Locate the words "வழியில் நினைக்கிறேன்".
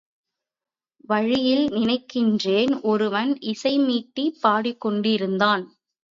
1.09-2.73